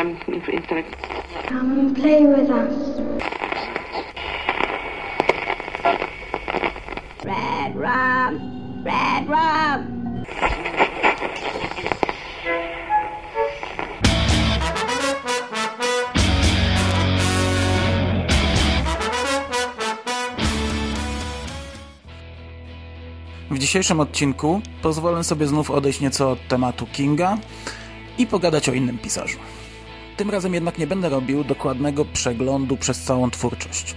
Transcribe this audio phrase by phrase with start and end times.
[0.00, 0.16] um.
[1.48, 2.74] Come and play with us.
[7.24, 8.84] Red rum!
[8.84, 10.00] Red rum!
[23.50, 27.38] W dzisiejszym odcinku pozwolę sobie znów odejść nieco od tematu Kinga
[28.18, 29.38] i pogadać o innym pisarzu.
[30.20, 33.94] Tym razem jednak nie będę robił dokładnego przeglądu przez całą twórczość.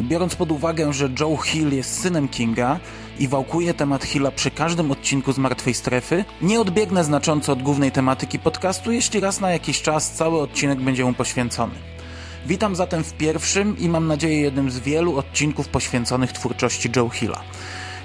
[0.00, 2.80] Biorąc pod uwagę, że Joe Hill jest synem Kinga
[3.18, 7.92] i wałkuje temat Hilla przy każdym odcinku z Martwej Strefy, nie odbiegnę znacząco od głównej
[7.92, 11.74] tematyki podcastu, jeśli raz na jakiś czas cały odcinek będzie mu poświęcony.
[12.46, 17.40] Witam zatem w pierwszym i mam nadzieję jednym z wielu odcinków poświęconych twórczości Joe Hilla.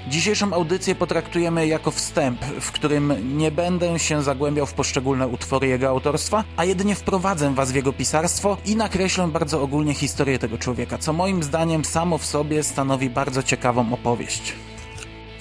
[0.08, 5.88] Dzisiejszą audycję potraktujemy jako wstęp, w którym nie będę się zagłębiał w poszczególne utwory jego
[5.88, 10.98] autorstwa, a jedynie wprowadzę was w jego pisarstwo i nakreślę bardzo ogólnie historię tego człowieka,
[10.98, 14.54] co moim zdaniem samo w sobie stanowi bardzo ciekawą opowieść.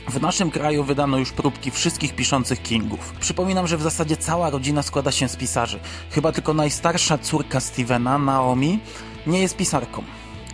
[0.07, 3.13] W naszym kraju wydano już próbki wszystkich piszących Kingów.
[3.19, 5.79] Przypominam, że w zasadzie cała rodzina składa się z pisarzy.
[6.11, 8.79] Chyba tylko najstarsza córka Stevena, Naomi,
[9.27, 10.03] nie jest pisarką.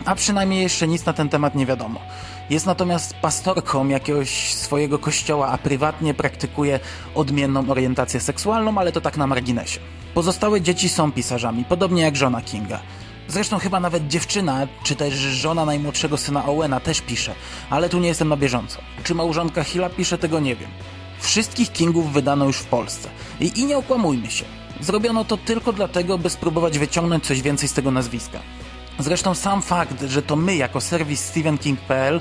[0.04, 2.00] A przynajmniej jeszcze nic na ten temat nie wiadomo.
[2.50, 6.80] Jest natomiast pastorką jakiegoś swojego kościoła, a prywatnie praktykuje
[7.14, 9.80] odmienną orientację seksualną, ale to tak na marginesie.
[10.14, 12.80] Pozostałe dzieci są pisarzami, podobnie jak żona Kinga.
[13.28, 17.34] Zresztą chyba nawet dziewczyna, czy też żona najmłodszego syna Owena też pisze,
[17.70, 18.78] ale tu nie jestem na bieżąco.
[19.04, 20.70] Czy małżonka Hilla pisze, tego nie wiem.
[21.20, 23.08] Wszystkich Kingów wydano już w Polsce.
[23.40, 24.44] I, I nie okłamujmy się.
[24.80, 28.38] Zrobiono to tylko dlatego, by spróbować wyciągnąć coś więcej z tego nazwiska.
[28.98, 32.20] Zresztą sam fakt, że to my jako serwis StephenKing.pl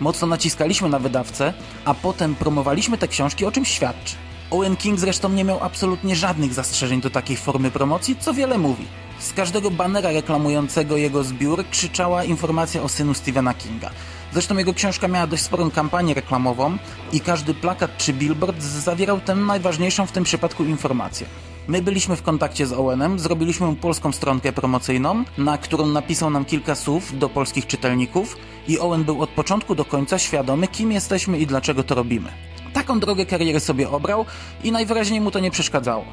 [0.00, 1.52] mocno naciskaliśmy na wydawcę,
[1.84, 4.14] a potem promowaliśmy te książki, o czym świadczy.
[4.50, 8.86] Owen King zresztą nie miał absolutnie żadnych zastrzeżeń do takiej formy promocji, co wiele mówi.
[9.18, 13.90] Z każdego banera reklamującego jego zbiór krzyczała informacja o synu Stephena Kinga.
[14.32, 16.76] Zresztą jego książka miała dość sporą kampanię reklamową
[17.12, 21.26] i każdy plakat czy billboard zawierał tę najważniejszą w tym przypadku informację.
[21.68, 26.44] My byliśmy w kontakcie z Owenem, zrobiliśmy mu polską stronkę promocyjną, na którą napisał nam
[26.44, 28.36] kilka słów do polskich czytelników
[28.68, 32.28] i Owen był od początku do końca świadomy, kim jesteśmy i dlaczego to robimy.
[32.72, 34.24] Taką drogę kariery sobie obrał
[34.64, 36.04] i najwyraźniej mu to nie przeszkadzało.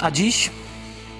[0.00, 0.50] A dziś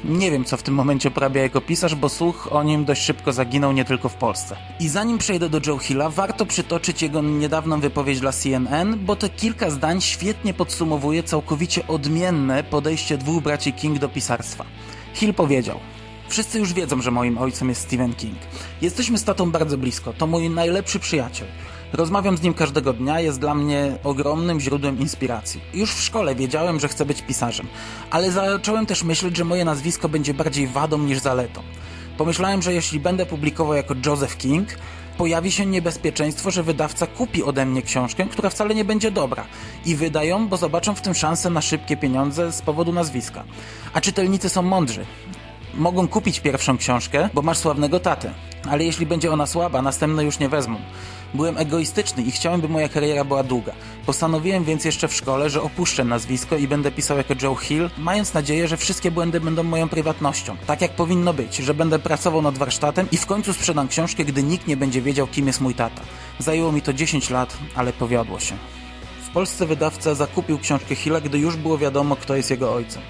[0.04, 3.32] nie wiem, co w tym momencie porabia jako pisarz, bo słuch o nim dość szybko
[3.32, 4.56] zaginął nie tylko w Polsce.
[4.80, 9.28] I zanim przejdę do Joe Hilla, warto przytoczyć jego niedawną wypowiedź dla CNN, bo te
[9.28, 14.64] kilka zdań świetnie podsumowuje całkowicie odmienne podejście dwóch braci King do pisarstwa.
[15.14, 15.78] Hill powiedział:
[16.28, 18.38] Wszyscy już wiedzą, że moim ojcem jest Stephen King.
[18.82, 21.48] Jesteśmy z tatą bardzo blisko, to mój najlepszy przyjaciel.
[21.92, 25.60] Rozmawiam z nim każdego dnia, jest dla mnie ogromnym źródłem inspiracji.
[25.74, 27.66] Już w szkole wiedziałem, że chcę być pisarzem,
[28.10, 31.62] ale zacząłem też myśleć, że moje nazwisko będzie bardziej wadą niż zaletą.
[32.18, 34.68] Pomyślałem, że jeśli będę publikował jako Joseph King,
[35.18, 39.44] pojawi się niebezpieczeństwo, że wydawca kupi ode mnie książkę, która wcale nie będzie dobra
[39.86, 43.44] i wydają, bo zobaczą w tym szansę na szybkie pieniądze z powodu nazwiska.
[43.92, 45.06] A czytelnicy są mądrzy.
[45.74, 48.32] Mogą kupić pierwszą książkę, bo masz sławnego tatę,
[48.70, 50.78] ale jeśli będzie ona słaba, następne już nie wezmą.
[51.34, 53.72] Byłem egoistyczny i chciałem, by moja kariera była długa.
[54.06, 58.34] Postanowiłem więc jeszcze w szkole, że opuszczę nazwisko i będę pisał jako Joe Hill, mając
[58.34, 60.56] nadzieję, że wszystkie błędy będą moją prywatnością.
[60.66, 64.42] Tak jak powinno być, że będę pracował nad warsztatem i w końcu sprzedam książkę, gdy
[64.42, 66.02] nikt nie będzie wiedział, kim jest mój tata.
[66.38, 68.54] Zajęło mi to 10 lat, ale powiodło się.
[69.28, 73.02] W Polsce wydawca zakupił książkę Hilla, gdy już było wiadomo, kto jest jego ojcem.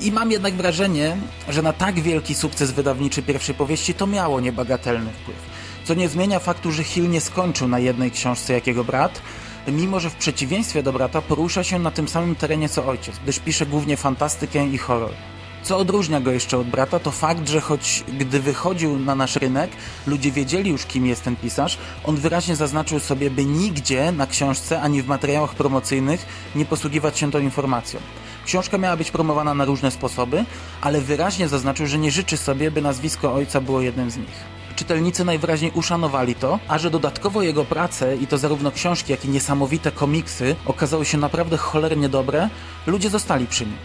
[0.00, 1.16] I mam jednak wrażenie,
[1.48, 5.36] że na tak wielki sukces wydawniczy pierwszej powieści to miało niebagatelny wpływ.
[5.84, 9.22] Co nie zmienia faktu, że Hill nie skończył na jednej książce jak jego brat,
[9.68, 13.38] mimo że w przeciwieństwie do brata porusza się na tym samym terenie co ojciec, gdyż
[13.38, 15.12] pisze głównie fantastykę i horror.
[15.62, 19.70] Co odróżnia go jeszcze od brata, to fakt, że choć gdy wychodził na nasz rynek,
[20.06, 24.80] ludzie wiedzieli już, kim jest ten pisarz, on wyraźnie zaznaczył sobie, by nigdzie na książce
[24.80, 28.00] ani w materiałach promocyjnych nie posługiwać się tą informacją.
[28.44, 30.44] Książka miała być promowana na różne sposoby,
[30.80, 34.62] ale wyraźnie zaznaczył, że nie życzy sobie, by nazwisko ojca było jednym z nich.
[34.76, 39.28] Czytelnicy najwyraźniej uszanowali to, a że dodatkowo jego prace, i to zarówno książki, jak i
[39.28, 42.48] niesamowite komiksy, okazały się naprawdę cholernie dobre,
[42.86, 43.76] ludzie zostali przy nim.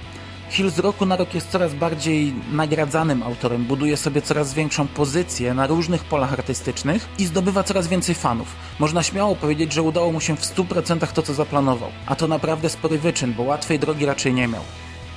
[0.50, 5.54] Hill z roku na rok jest coraz bardziej nagradzanym autorem, buduje sobie coraz większą pozycję
[5.54, 8.48] na różnych polach artystycznych i zdobywa coraz więcej fanów.
[8.80, 11.90] Można śmiało powiedzieć, że udało mu się w 100% to, co zaplanował.
[12.06, 14.62] A to naprawdę spory wyczyn, bo łatwej drogi raczej nie miał.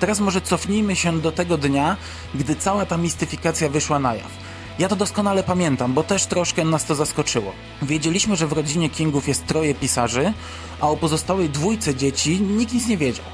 [0.01, 1.97] Teraz może cofnijmy się do tego dnia,
[2.35, 4.31] gdy cała ta mistyfikacja wyszła na jaw.
[4.79, 7.53] Ja to doskonale pamiętam, bo też troszkę nas to zaskoczyło.
[7.83, 10.33] Wiedzieliśmy, że w rodzinie Kingów jest troje pisarzy,
[10.81, 13.25] a o pozostałej dwójce dzieci nikt nic nie wiedział.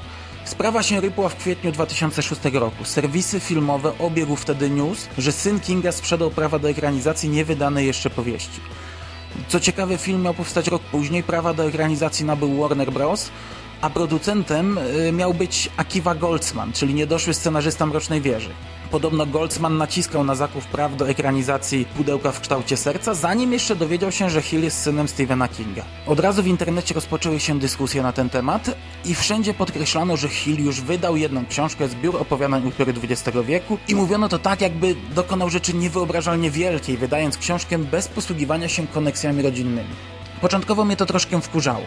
[0.47, 2.85] Sprawa się rypła w kwietniu 2006 roku.
[2.85, 8.61] Serwisy filmowe obiegł wtedy news, że syn Kinga sprzedał prawa do ekranizacji niewydanej jeszcze powieści.
[9.47, 13.29] Co ciekawe, film miał powstać rok później, prawa do ekranizacji nabył Warner Bros.,
[13.81, 18.49] a producentem y, miał być Akiva Goldsman, czyli niedoszły scenarzysta Mrocznej Wieży.
[18.91, 24.11] Podobno Goldsman naciskał na zakup praw do ekranizacji Pudełka w kształcie serca, zanim jeszcze dowiedział
[24.11, 25.83] się, że Hill jest synem Stephena Kinga.
[26.05, 28.75] Od razu w internecie rozpoczęły się dyskusje na ten temat
[29.05, 33.95] i wszędzie podkreślano, że Hill już wydał jedną książkę Zbiór opowiadań upiory XX wieku i
[33.95, 39.95] mówiono to tak, jakby dokonał rzeczy niewyobrażalnie wielkiej, wydając książkę bez posługiwania się koneksjami rodzinnymi.
[40.41, 41.85] Początkowo mnie to troszkę wkurzało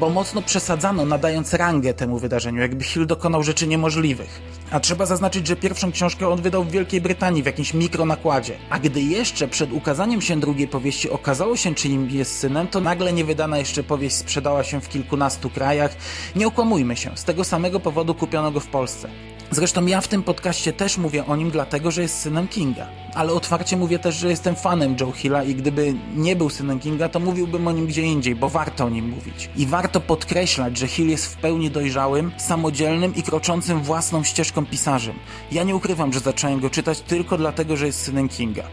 [0.00, 4.40] bo mocno przesadzano, nadając rangę temu wydarzeniu, jakby Hill dokonał rzeczy niemożliwych.
[4.70, 8.54] A trzeba zaznaczyć, że pierwszą książkę on wydał w Wielkiej Brytanii w jakimś mikronakładzie.
[8.70, 13.12] A gdy jeszcze przed ukazaniem się drugiej powieści okazało się, czyim jest synem, to nagle
[13.12, 15.96] niewydana jeszcze powieść sprzedała się w kilkunastu krajach.
[16.36, 19.08] Nie okłamujmy się, z tego samego powodu kupiono go w Polsce.
[19.52, 22.86] Zresztą ja w tym podcaście też mówię o nim dlatego, że jest synem Kinga.
[23.14, 27.08] Ale otwarcie mówię też, że jestem fanem Joe Hilla i gdyby nie był synem Kinga,
[27.08, 29.50] to mówiłbym o nim gdzie indziej, bo warto o nim mówić.
[29.56, 35.14] I warto podkreślać, że Hill jest w pełni dojrzałym, samodzielnym i kroczącym własną ścieżką pisarzem.
[35.52, 38.64] Ja nie ukrywam, że zacząłem go czytać tylko dlatego, że jest synem Kinga.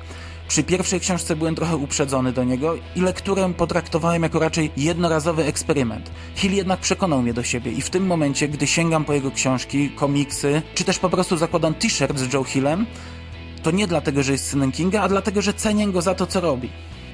[0.49, 6.11] Przy pierwszej książce byłem trochę uprzedzony do niego i lekturę potraktowałem jako raczej jednorazowy eksperyment.
[6.35, 9.89] Hill jednak przekonał mnie do siebie i w tym momencie, gdy sięgam po jego książki,
[9.89, 12.85] komiksy, czy też po prostu zakładam t-shirt z Joe Hillem,
[13.63, 16.41] to nie dlatego, że jest synem Kinga, a dlatego, że cenię go za to, co
[16.41, 16.69] robi.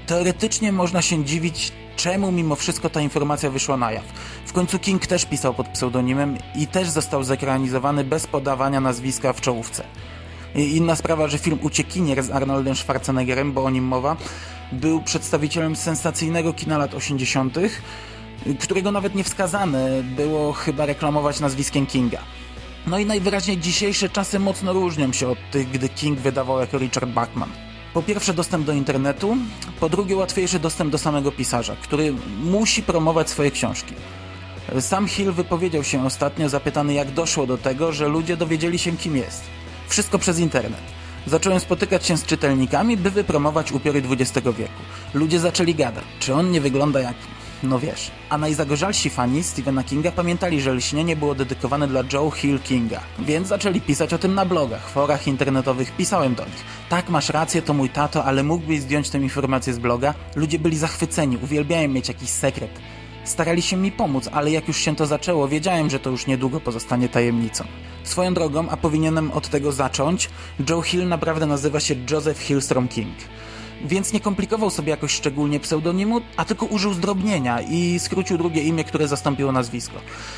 [0.08, 4.06] Teoretycznie można się dziwić, czemu mimo wszystko ta informacja wyszła na jaw.
[4.46, 9.42] W końcu King też pisał pod pseudonimem i też został zekranizowany bez podawania nazwiska w
[9.42, 9.84] czołówce.
[10.56, 14.18] Inna sprawa, że film Uciekinier z Arnoldem Schwarzeneggerem, bo o nim mowa,
[14.72, 17.58] był przedstawicielem sensacyjnego kina lat 80.,
[18.60, 22.20] którego nawet nie wskazane było chyba reklamować nazwiskiem Kinga.
[22.88, 27.10] No i najwyraźniej dzisiejsze czasy mocno różnią się od tych, gdy King wydawał jako Richard
[27.10, 27.50] Bachman.
[27.94, 29.38] Po pierwsze dostęp do internetu,
[29.80, 32.14] po drugie łatwiejszy dostęp do samego pisarza, który
[32.44, 33.94] musi promować swoje książki.
[34.80, 39.18] Sam Hill wypowiedział się ostatnio zapytany jak doszło do tego, że ludzie dowiedzieli się kim
[39.18, 39.44] jest.
[39.88, 40.82] Wszystko przez internet.
[41.28, 44.82] Zacząłem spotykać się z czytelnikami, by wypromować upiory XX wieku.
[45.14, 47.16] Ludzie zaczęli gadać, czy on nie wygląda jak...
[47.64, 48.12] no wiesz.
[48.30, 53.48] A najzagorzalsi fani Stephena Kinga pamiętali, że lśnienie było dedykowane dla Joe Hill Kinga, więc
[53.48, 56.64] zaczęli pisać o tym na blogach, forach internetowych, pisałem do nich.
[56.90, 60.14] Tak, masz rację, to mój tato, ale mógłbyś zdjąć tę informację z bloga?
[60.36, 62.72] Ludzie byli zachwyceni, uwielbiają mieć jakiś sekret.
[63.26, 66.60] Starali się mi pomóc, ale jak już się to zaczęło, wiedziałem, że to już niedługo
[66.60, 67.64] pozostanie tajemnicą.
[68.04, 70.30] Swoją drogą, a powinienem od tego zacząć,
[70.70, 73.16] Joe Hill naprawdę nazywa się Joseph Hillstrom King.
[73.86, 78.84] Więc nie komplikował sobie jakoś szczególnie pseudonimu, a tylko użył zdrobnienia i skrócił drugie imię,
[78.84, 79.96] które zastąpiło nazwisko.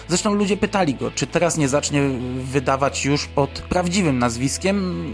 [0.07, 2.01] Zresztą ludzie pytali go, czy teraz nie zacznie
[2.35, 5.05] wydawać już pod prawdziwym nazwiskiem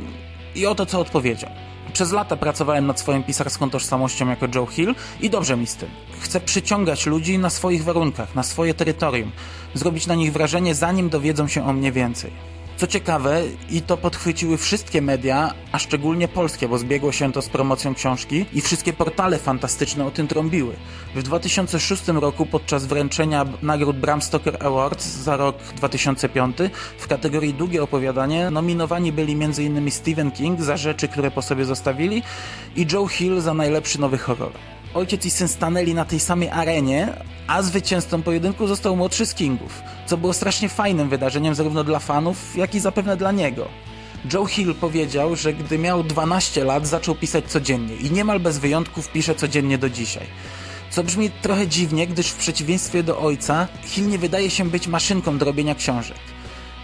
[0.56, 1.50] i oto co odpowiedział.
[1.94, 5.90] Przez lata pracowałem nad swoją pisarską tożsamością jako Joe Hill i dobrze mi z tym.
[6.20, 9.32] Chcę przyciągać ludzi na swoich warunkach, na swoje terytorium,
[9.74, 12.32] zrobić na nich wrażenie, zanim dowiedzą się o mnie więcej.
[12.84, 17.50] Co ciekawe, i to podchwyciły wszystkie media, a szczególnie polskie, bo zbiegło się to z
[17.50, 20.74] promocją książki i wszystkie portale fantastyczne o tym trąbiły.
[21.16, 26.58] W 2006 roku podczas wręczenia nagród Bram Stoker Awards za rok 2005
[26.98, 29.92] w kategorii długie opowiadanie nominowani byli m.in.
[29.92, 32.24] Stephen King za rzeczy, które po sobie zostawili
[32.76, 34.73] i Joe Hill za najlepszy nowy horror.
[34.94, 37.14] Ojciec i syn stanęli na tej samej arenie,
[37.48, 42.58] a zwycięzcą pojedynku został młodszy z Kingów, co było strasznie fajnym wydarzeniem zarówno dla fanów,
[42.58, 43.68] jak i zapewne dla niego.
[44.34, 49.12] Joe Hill powiedział, że gdy miał 12 lat zaczął pisać codziennie i niemal bez wyjątków
[49.12, 50.28] pisze codziennie do dzisiaj.
[50.90, 55.38] Co brzmi trochę dziwnie, gdyż w przeciwieństwie do ojca, Hill nie wydaje się być maszynką
[55.38, 56.33] do robienia książek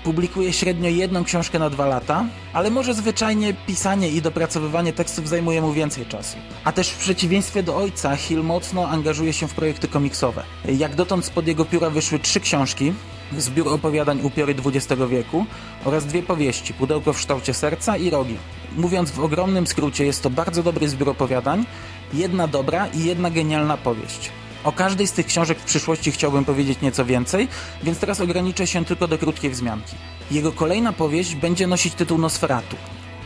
[0.03, 5.61] publikuje średnio jedną książkę na dwa lata, ale może zwyczajnie pisanie i dopracowywanie tekstów zajmuje
[5.61, 6.37] mu więcej czasu.
[6.63, 10.43] A też w przeciwieństwie do ojca, Hill mocno angażuje się w projekty komiksowe.
[10.77, 12.93] Jak dotąd spod jego pióra wyszły trzy książki,
[13.37, 15.45] zbiór opowiadań Upiory XX wieku
[15.85, 18.37] oraz dwie powieści, Pudełko w kształcie serca i Rogi.
[18.77, 21.65] Mówiąc w ogromnym skrócie, jest to bardzo dobry zbiór opowiadań,
[22.13, 24.31] jedna dobra i jedna genialna powieść.
[24.63, 27.47] O każdej z tych książek w przyszłości chciałbym powiedzieć nieco więcej,
[27.83, 29.95] więc teraz ograniczę się tylko do krótkiej wzmianki.
[30.31, 32.75] Jego kolejna powieść będzie nosić tytuł Nosferatu.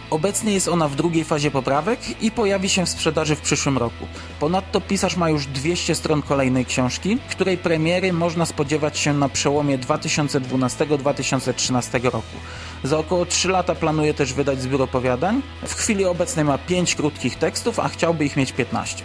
[0.09, 4.07] Obecnie jest ona w drugiej fazie poprawek i pojawi się w sprzedaży w przyszłym roku.
[4.39, 9.79] Ponadto pisarz ma już 200 stron kolejnej książki, której premiery można spodziewać się na przełomie
[9.79, 12.37] 2012-2013 roku.
[12.83, 15.41] Za około 3 lata planuje też wydać zbiór opowiadań.
[15.67, 19.03] W chwili obecnej ma 5 krótkich tekstów, a chciałby ich mieć 15.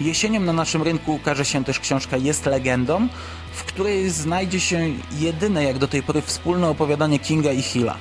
[0.00, 3.08] Jesienią na naszym rynku ukaże się też książka Jest legendą,
[3.52, 7.96] w której znajdzie się jedyne jak do tej pory wspólne opowiadanie Kinga i Hilla.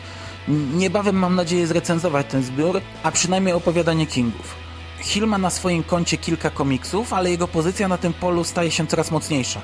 [0.73, 4.55] Niebawem mam nadzieję zrecenzować ten zbiór, a przynajmniej opowiadanie Kingów.
[4.99, 8.87] Hill ma na swoim koncie kilka komiksów, ale jego pozycja na tym polu staje się
[8.87, 9.61] coraz mocniejsza.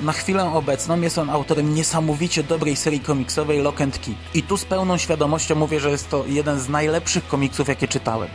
[0.00, 4.14] Na chwilę obecną jest on autorem niesamowicie dobrej serii komiksowej Lock and Key.
[4.34, 8.28] I tu z pełną świadomością mówię, że jest to jeden z najlepszych komiksów, jakie czytałem.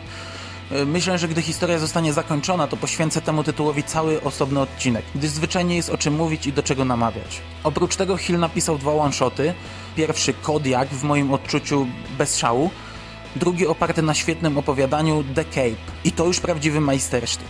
[0.73, 5.29] E, myślę, że gdy historia zostanie zakończona, to poświęcę temu tytułowi cały osobny odcinek, gdyż
[5.29, 7.41] zwyczajnie jest o czym mówić i do czego namawiać.
[7.63, 9.53] Oprócz tego Hill napisał dwa one-shoty.
[9.95, 11.87] Pierwszy Kodiak, w moim odczuciu
[12.17, 12.69] bez szału,
[13.35, 15.93] drugi oparty na świetnym opowiadaniu The Cape.
[16.03, 17.47] I to już prawdziwy majstersztyk.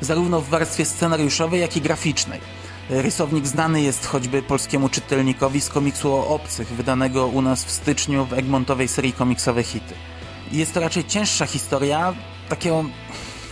[0.00, 2.40] Zarówno w warstwie scenariuszowej, jak i graficznej.
[2.90, 8.24] Rysownik znany jest choćby polskiemu czytelnikowi z komiksu o obcych, wydanego u nas w styczniu
[8.24, 9.94] w Egmontowej serii komiksowe Hity.
[10.52, 12.14] Jest to raczej cięższa historia
[12.50, 12.84] takiego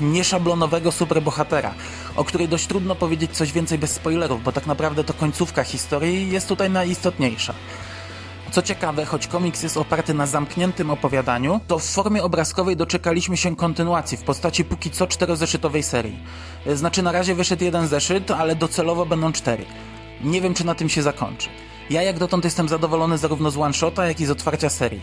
[0.01, 1.75] nieszablonowego superbohatera,
[2.17, 6.31] o której dość trudno powiedzieć coś więcej bez spoilerów, bo tak naprawdę to końcówka historii
[6.31, 7.55] jest tutaj najistotniejsza.
[8.51, 13.57] Co ciekawe, choć komiks jest oparty na zamkniętym opowiadaniu, to w formie obrazkowej doczekaliśmy się
[13.57, 16.19] kontynuacji w postaci póki co czterozeszytowej serii.
[16.75, 19.65] Znaczy na razie wyszedł jeden zeszyt, ale docelowo będą cztery.
[20.25, 21.49] Nie wiem, czy na tym się zakończy.
[21.91, 25.01] Ja jak dotąd jestem zadowolony zarówno z one-shota, jak i z otwarcia serii.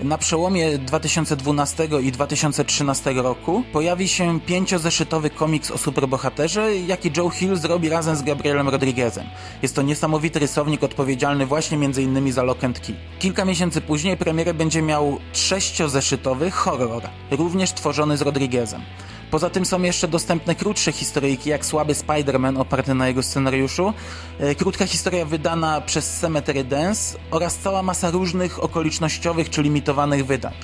[0.00, 7.56] Na przełomie 2012 i 2013 roku pojawi się pięciozeszytowy komiks o superbohaterze, jaki Joe Hill
[7.56, 9.26] zrobi razem z Gabrielem Rodriguezem.
[9.62, 12.32] Jest to niesamowity rysownik odpowiedzialny właśnie m.in.
[12.32, 12.94] za Lock and Key.
[13.18, 18.82] Kilka miesięcy później premierę będzie miał sześciozeszytowy horror, również tworzony z Rodriguezem.
[19.30, 23.92] Poza tym są jeszcze dostępne krótsze historyjki, jak Słaby Spider-Man oparty na jego scenariuszu,
[24.38, 30.54] e, krótka historia wydana przez Cemetery Dance oraz cała masa różnych okolicznościowych czy limitowanych wydań.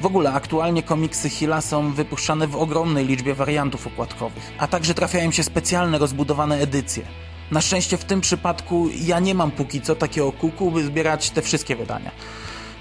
[0.00, 5.30] W ogóle aktualnie komiksy Hilla są wypuszczane w ogromnej liczbie wariantów okładkowych, a także trafiają
[5.30, 7.02] się specjalne rozbudowane edycje.
[7.50, 11.42] Na szczęście w tym przypadku ja nie mam póki co takiego kuku, by zbierać te
[11.42, 12.10] wszystkie wydania.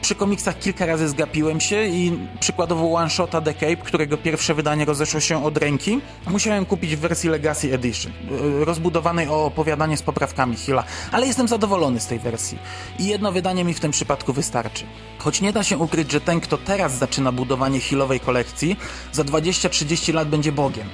[0.03, 4.85] Przy komiksach kilka razy zgapiłem się i przykładowo One Shota The Cape, którego pierwsze wydanie
[4.85, 10.01] rozeszło się od ręki, musiałem kupić w wersji Legacy Edition, e, rozbudowanej o opowiadanie z
[10.01, 12.57] poprawkami Hilla, ale jestem zadowolony z tej wersji
[12.99, 14.85] i jedno wydanie mi w tym przypadku wystarczy.
[15.17, 18.75] Choć nie da się ukryć, że ten, kto teraz zaczyna budowanie Hillowej kolekcji,
[19.11, 20.89] za 20-30 lat będzie Bogiem.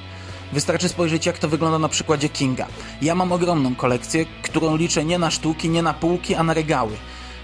[0.53, 2.67] Wystarczy spojrzeć, jak to wygląda na przykładzie Kinga.
[3.01, 6.91] Ja mam ogromną kolekcję, którą liczę nie na sztuki, nie na półki, a na regały.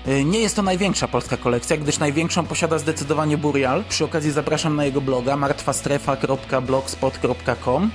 [0.07, 3.83] Y, nie jest to największa polska kolekcja, gdyż największą posiada zdecydowanie Burial.
[3.89, 7.91] Przy okazji zapraszam na jego bloga martwastrefa.blogspot.com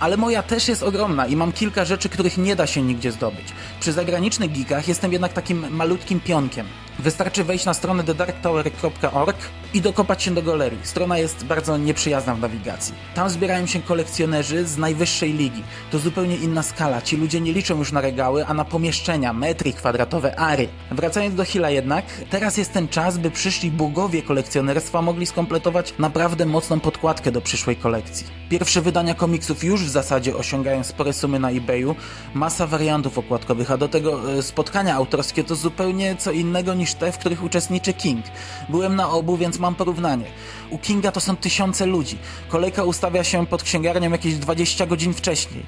[0.00, 3.46] ale moja też jest ogromna i mam kilka rzeczy, których nie da się nigdzie zdobyć.
[3.80, 6.66] Przy zagranicznych geekach jestem jednak takim malutkim pionkiem.
[6.98, 9.36] Wystarczy wejść na stronę thedarktower.org
[9.74, 10.78] i dokopać się do galerii.
[10.82, 12.94] Strona jest bardzo nieprzyjazna w nawigacji.
[13.14, 15.62] Tam zbierają się kolekcjonerzy z najwyższej ligi.
[15.90, 17.02] To zupełnie inna skala.
[17.02, 20.68] Ci ludzie nie liczą już na regały, a na pomieszczenia, metry kwadratowe, ary.
[20.90, 26.46] Wracając do Hila jednak, teraz jest ten czas, by przyszli bogowie kolekcjonerstwa mogli skompletować naprawdę
[26.46, 28.26] mocną podkładkę do przyszłej kolekcji.
[28.48, 31.96] Pierwsze wydania komiksów już w zasadzie osiągają spore sumy na eBayu,
[32.34, 37.12] masa wariantów okładkowych, a do tego e, spotkania autorskie to zupełnie co innego niż te,
[37.12, 38.24] w których uczestniczy King.
[38.68, 40.24] Byłem na obu, więc mam porównanie.
[40.70, 42.18] U Kinga to są tysiące ludzi.
[42.48, 45.64] Kolejka ustawia się pod księgarnią jakieś 20 godzin wcześniej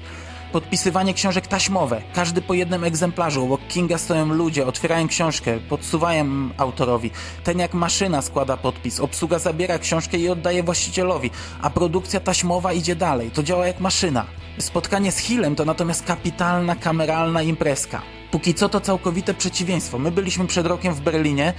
[0.51, 2.01] podpisywanie książek taśmowe.
[2.13, 3.43] Każdy po jednym egzemplarzu.
[3.43, 7.11] Obok Kinga stoją ludzie, otwierają książkę, podsuwają autorowi.
[7.43, 8.99] Ten jak maszyna składa podpis.
[8.99, 11.31] Obsługa zabiera książkę i oddaje właścicielowi.
[11.61, 13.31] A produkcja taśmowa idzie dalej.
[13.31, 14.25] To działa jak maszyna.
[14.59, 18.01] Spotkanie z Hillem to natomiast kapitalna, kameralna imprezka.
[18.31, 19.99] Póki co to całkowite przeciwieństwo.
[19.99, 21.53] My byliśmy przed rokiem w Berlinie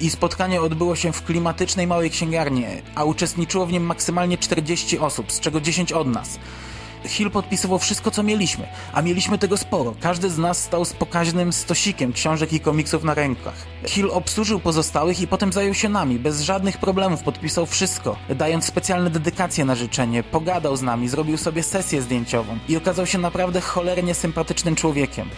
[0.00, 5.32] i spotkanie odbyło się w klimatycznej małej księgarni, a uczestniczyło w nim maksymalnie 40 osób,
[5.32, 6.38] z czego 10 od nas.
[7.04, 9.94] Hill podpisywał wszystko, co mieliśmy, a mieliśmy tego sporo.
[10.00, 13.54] Każdy z nas stał z pokaźnym stosikiem książek i komiksów na rękach.
[13.86, 16.18] Hill obsłużył pozostałych i potem zajął się nami.
[16.18, 21.62] Bez żadnych problemów podpisał wszystko, dając specjalne dedykacje na życzenie, pogadał z nami, zrobił sobie
[21.62, 25.28] sesję zdjęciową i okazał się naprawdę cholernie sympatycznym człowiekiem.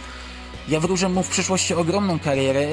[0.69, 2.67] Ja wróżę mu w przyszłości ogromną karierę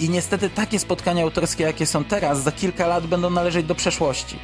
[0.00, 4.38] i niestety takie spotkania autorskie, jakie są teraz, za kilka lat będą należeć do przeszłości.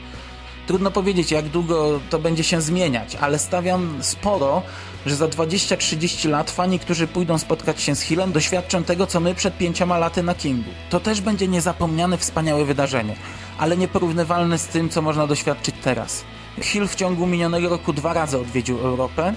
[0.67, 4.63] Trudno powiedzieć, jak długo to będzie się zmieniać, ale stawiam sporo,
[5.07, 9.35] że za 20-30 lat fani, którzy pójdą spotkać się z Hillem, doświadczą tego, co my
[9.35, 10.71] przed pięcioma laty na Kingu.
[10.91, 13.17] To też będzie niezapomniane, wspaniałe wydarzenie,
[13.59, 16.25] ale nieporównywalne z tym, co można doświadczyć teraz.
[16.61, 19.35] Hill w ciągu minionego roku dwa razy odwiedził Europę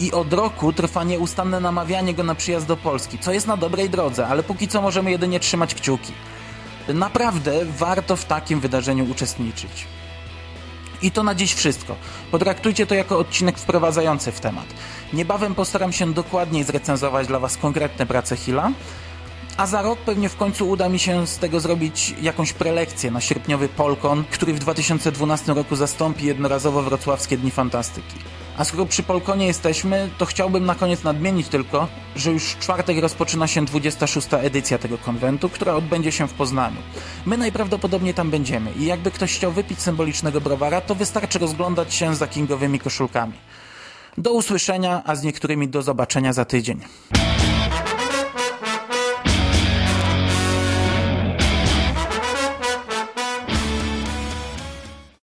[0.00, 3.90] i od roku trwa nieustanne namawianie go na przyjazd do Polski, co jest na dobrej
[3.90, 6.12] drodze, ale póki co możemy jedynie trzymać kciuki.
[6.88, 9.86] Naprawdę warto w takim wydarzeniu uczestniczyć.
[11.02, 11.96] I to na dziś wszystko.
[12.30, 14.66] Potraktujcie to jako odcinek wprowadzający w temat.
[15.12, 18.72] Niebawem postaram się dokładniej zrecenzować dla Was konkretne prace Hilla,
[19.56, 23.20] a za rok pewnie w końcu uda mi się z tego zrobić jakąś prelekcję na
[23.20, 28.16] sierpniowy Polkon, który w 2012 roku zastąpi jednorazowo wrocławskie Dni Fantastyki.
[28.58, 32.98] A skoro przy Polkonie jesteśmy, to chciałbym na koniec nadmienić tylko, że już w czwartek
[32.98, 34.28] rozpoczyna się 26.
[34.32, 36.76] edycja tego konwentu, która odbędzie się w Poznaniu.
[37.26, 42.14] My najprawdopodobniej tam będziemy i jakby ktoś chciał wypić symbolicznego browara, to wystarczy rozglądać się
[42.14, 43.32] za kingowymi koszulkami.
[44.18, 46.80] Do usłyszenia, a z niektórymi do zobaczenia za tydzień.